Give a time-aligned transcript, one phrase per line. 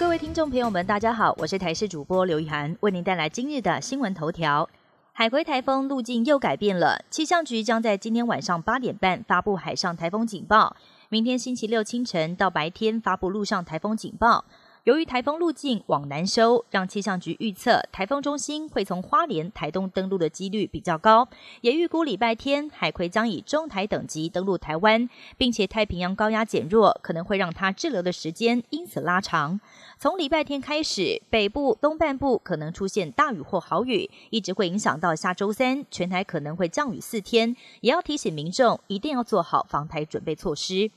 [0.00, 4.66] 各位听众朋友们，大家好，我是台视主播刘雨涵，为您带来今日的新闻头条。
[5.12, 10.74] 海葵台风路径又改变了，气象局将在今天晚上八点半发布海上台风警报，
[11.10, 14.46] 明天星期六清晨到白天发布陆上台风警报。
[14.90, 21.28] 由于台风路径往南收，让气象局预测台风中心会从花莲、台东登陆的几率比较高，
[21.60, 25.08] 也预估礼拜天海葵将以中台等级登陆台湾，
[25.38, 29.60] 并且太平洋高压减弱，可能会让它滞留的时间因此拉长。
[29.96, 40.90] 从礼拜天开始，北部、东半部可能出现大雨或豪雨，一直会影响到下周三，全台可能会降雨四天，也要提醒民众一定要做好防台准备措施。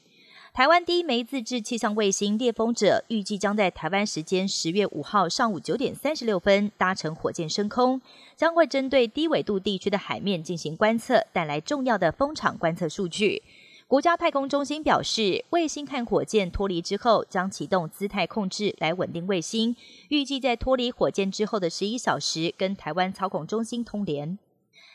[0.54, 8.00] 台湾第一枚自制气象卫星“猎风者”预计将在台湾时间十月五号上午九点三十六分搭乘火箭升空，
[8.36, 13.42] 将会针对低纬度地区的海面进行观测，带来重要的风场观测数据。
[13.88, 19.76] 国家太空中心表示，卫星看火箭脱离之后，将启动姿态控制来稳定卫星，
[20.10, 24.38] 预计在脱离火箭之后的十一小时跟台湾操控中心通联。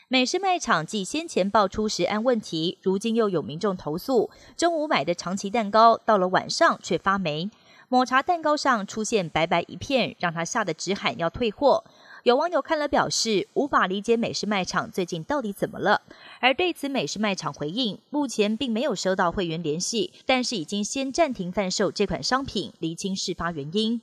[0.07, 7.51] 美式卖场继先前爆出食安问题，如今又有民众投诉，中午买的长崎蛋糕到了晚上却发霉，
[7.89, 11.83] 抹茶蛋糕上出现白白一片，让他吓得直喊要退货。
[12.23, 16.01] 有网友看了表示无法理解美式卖场最近到底怎么了，
[16.41, 24.01] 而对此美式卖场回应，目前并没有收到会员联系，但是已经先暂停贩售这款商品，厘清事发原因。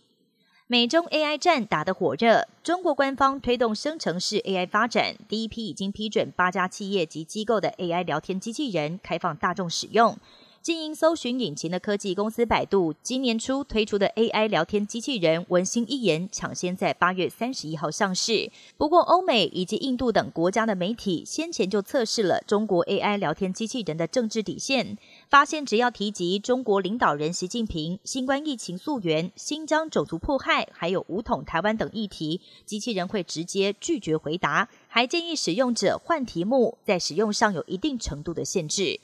[0.69, 10.19] 美中 AI 战打得火热，中国官方推动生成式 AI 发展，第一批已经批准八家企业及机构的 AI 聊天机器人开放大众使用。
[10.67, 18.51] 经营搜寻引擎的科技公司百度，今年初推出的 AI 聊天机器人文心一言，抢先在八月三十一号上市。
[18.77, 24.99] 不过，欧美以及印度等国家的媒体先前就测试了中国 AI 聊天机器人的政治底线，
[25.31, 38.99] 发现只要提及中国领导人习近平、新冠疫情溯源、新疆种族迫害，还有武统台湾等议题，机器人会直接拒绝回答，还建议使用者换题目，在使用上有一定程度的限制。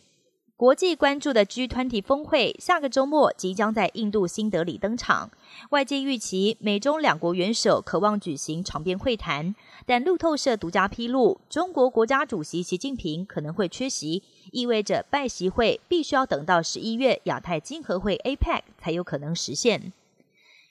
[0.63, 5.29] 国际关注的 G20 峰会下个周末即将在印度新德里登场，
[5.71, 19.93] 外界预期美中两国元首渴望举行场边会谈，但路透社独家披露，中国国家主席习近平可能会缺席，意味着拜习会必须要等到十一月亚太经合会 APEC 才有可能实现。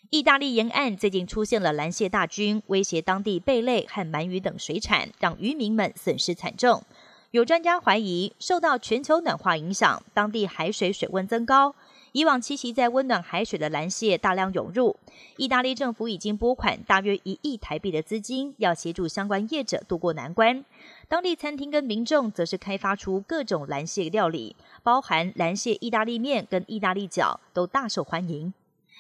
[0.10, 6.82] 意大利沿岸最近出现了蓝蟹大军，威胁当地贝类和鳗鱼等水产，让渔民们损失惨重。
[7.32, 11.74] 有专家怀疑，受到全球暖化影响，当地海水水温增高，
[12.12, 14.98] 以往栖息在温暖海水的蓝蟹大量涌入。
[15.38, 20.66] 意大利政府已经拨款大约一亿台币的资金，要协助相关业者渡过难关。
[21.08, 28.54] 当地餐厅跟民众则是开发出各种蓝蟹料理，包含蓝蟹意大利面跟意大利饺，都大受欢迎。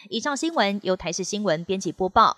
[0.07, 2.37] 以上新闻由台视新闻编辑播报。